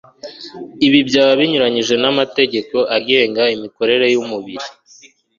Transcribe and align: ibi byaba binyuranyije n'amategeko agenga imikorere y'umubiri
ibi 0.85 0.99
byaba 1.09 1.31
binyuranyije 1.39 1.95
n'amategeko 2.03 2.75
agenga 2.97 3.43
imikorere 3.55 4.05
y'umubiri 4.13 4.67